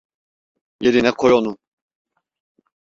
[0.81, 1.53] Yerine koy onu.